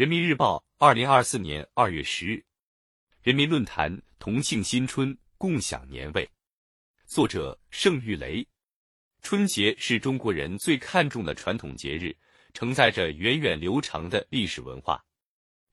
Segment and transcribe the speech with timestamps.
[0.00, 2.42] 人民日报，二零二四年二月十日。
[3.22, 6.26] 人民论坛：同庆新春，共享年味。
[7.04, 8.42] 作者：盛玉雷。
[9.20, 12.16] 春节是中国人最看重的传统节日，
[12.54, 15.04] 承载着源远流长的历史文化。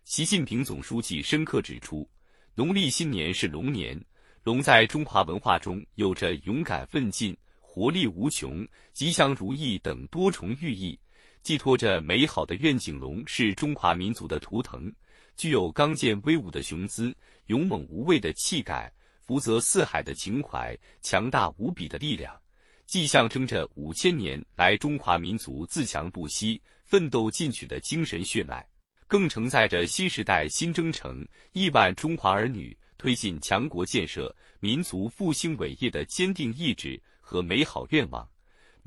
[0.03, 2.05] 习近平总书记深刻指出，
[2.53, 3.97] 农历新年是龙年，
[4.43, 10.99] 龙在中华文化中有着勇敢奋进、活力无穷、吉祥如意等多重寓意，
[11.47, 12.99] 寄托着美好的愿景。
[12.99, 14.93] 龙是中华民族的图腾。
[15.37, 22.37] 具有刚健威武的雄姿、勇猛无畏的气概、福泽四海的情怀、强大无比的力量，
[22.85, 28.67] 既象征着五千年来中华民族自强不息、奋斗进取的精神血脉，
[29.07, 38.29] 更承载着新时代新征程亿万中华儿女推进强国建设、民族复兴伟业的坚定意志和美好愿望，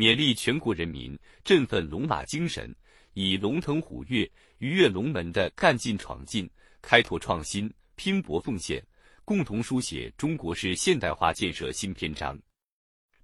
[0.01, 1.15] 勉励全国人民
[1.45, 2.75] 振奋龙马精神。
[3.13, 4.23] 以龙腾虎跃、
[4.57, 6.49] 鱼跃龙门的干劲闯劲、
[6.81, 8.83] 开拓创新、拼搏奉献，
[9.27, 12.41] 共同书写中国式现代化建设新篇章。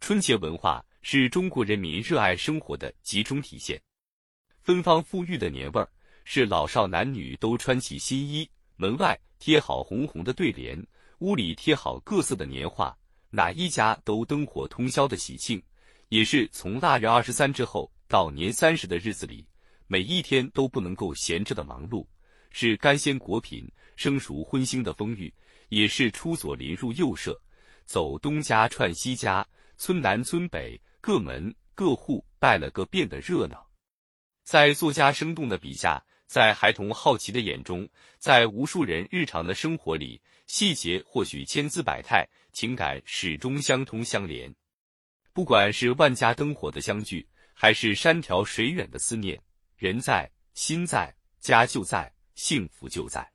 [0.01, 3.81] 春节文化是中国人民热爱生活的集中体现，
[4.61, 5.89] 芬芳馥郁的年味儿，
[6.25, 8.47] 是老少男女都穿起新衣，
[8.77, 10.79] 门外贴好红红的对联，
[11.21, 12.95] 屋里贴好各色的年画，
[13.31, 15.63] 哪一家都灯火通宵的喜庆，
[16.09, 19.47] 也是从腊月二十三之后到年三十的日子里。
[19.89, 22.05] 每一天都不能够闲着的忙碌，
[22.51, 25.33] 是干鲜果品、生熟荤腥的丰裕，
[25.69, 27.41] 也是出左邻入右舍，
[27.85, 29.47] 走东家串西家，
[29.77, 33.65] 村南村北，各门各户拜了个遍的热闹。
[34.43, 44.53] 在作家生动的笔下，在孩童好奇的眼中，在无数人日常的生活里，细节或许千姿百态，情感始终相通相连。
[45.37, 49.39] 不管是万家灯火的相聚，还是山条水远的思念。
[49.77, 53.31] 人在，心在，家就在，幸福就在。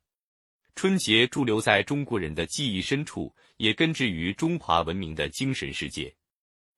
[0.73, 6.11] 春节驻留在中国人的记忆深处，也根植于中华文明的精神世界。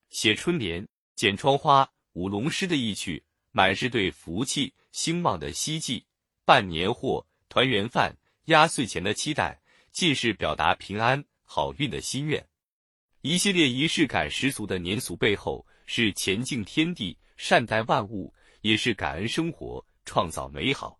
[0.09, 6.03] 写春联、剪窗花、舞龙狮的意趣，满是对福气兴旺的希冀；
[6.43, 8.13] 办年货、团圆饭、
[8.47, 12.45] 压岁钱的期待，尽是表达平安好运的心愿。
[13.25, 18.33] 一系列仪式感十足的年俗背后，是前敬天地、善待万物。
[18.59, 20.99] 也是感恩生活，创造美好。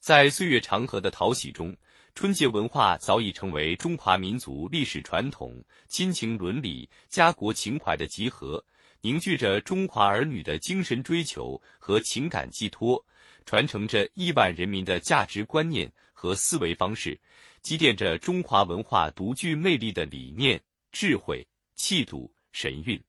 [0.00, 1.76] 在岁月长河的淘洗中，
[2.14, 8.62] 春节文化早已成为中华民族历史传统、亲情伦理、家国情怀的集合，
[9.02, 13.02] 凝聚着中华儿女的精神追求和情感寄托，
[13.44, 17.18] 传承着亿万人民的价值观念和思维方式，
[17.60, 20.58] 积淀着中华文化独具魅力的理念、
[20.92, 21.44] 智慧、
[21.74, 23.02] 气度、神韵。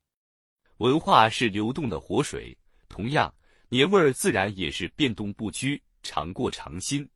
[0.78, 2.58] 文化是流动的活水，
[2.88, 3.32] 同样。
[3.68, 7.08] 年味儿自然也是变动不居，常过常新。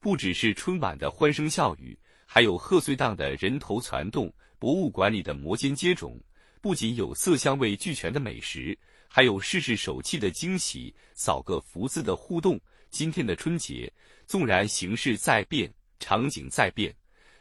[0.00, 6.20] 不只是春晚的欢声笑语，还有贺岁档的人头攒动，博物馆里的摩肩接踵。
[6.60, 8.76] 不仅有色香味俱全的美食，
[9.08, 12.60] 还有试试手气的惊喜，扫个福字的互动。
[12.90, 13.92] 今天的春节，
[14.26, 16.94] 纵然形势在变，场景在变，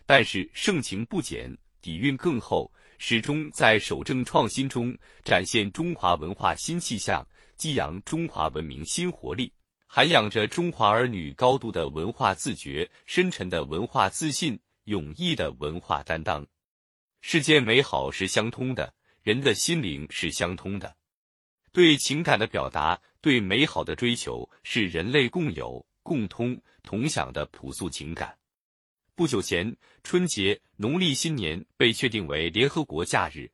[0.06, 1.52] 但是盛情不减，
[1.86, 7.24] 底蕴更厚，始终在守正创新中展现中华文化新气象。
[7.56, 9.54] 激扬中华文明新活力，
[9.86, 16.44] 涵养着中华儿女高度的文化自觉、深沉的文化自信、勇毅的文化担当。
[17.22, 18.92] 世间美好是相通的，
[19.22, 20.96] 人的心灵是相通的。
[21.72, 28.36] 对情感的表达，对美好的追求，是人类共有、共通、同享的朴素情感。
[29.18, 33.50] 不久前，春节农历新年被确定为联合国假日。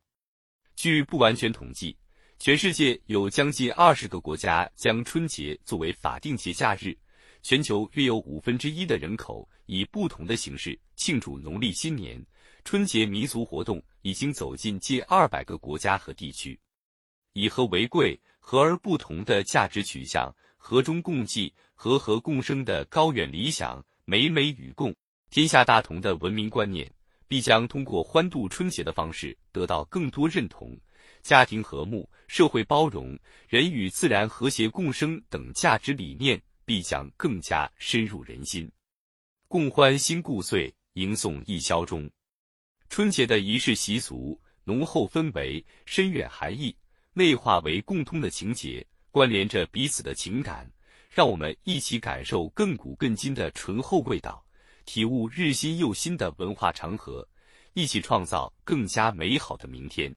[0.74, 1.96] 据不完全统计。
[2.36, 6.98] 全世界有将近二十个国家将春节作为法定节假日，
[7.42, 12.20] 全球约有五分之一的人口以不同的形式庆祝农历新年。
[12.64, 16.58] 春节民俗活动已经走进近二百个国家和地区。
[17.34, 24.92] 以和为贵、和而不同的价值取向，和中共济、和和共生的高远理想，美美与共、
[25.32, 26.92] 天下大同的文明观念，
[27.26, 30.78] 必将通过欢度春节的方式得到更多认同。
[31.22, 33.18] 家庭和睦、社会包容、
[33.48, 38.70] 人与自然和谐共生等价值理念必将更加深入人心。
[39.48, 42.10] 共欢新故岁，迎送一宵中。
[42.90, 46.76] 春节的仪式习俗浓厚氛围、深远含义，
[47.14, 50.70] 内化为共通的情节，关联着彼此的情感。
[51.08, 54.44] 让我们一起感受亘古亘今的醇厚味道，
[54.84, 57.26] 体悟日新又新的文化长河，
[57.74, 60.14] 一起创造更加美好的明天。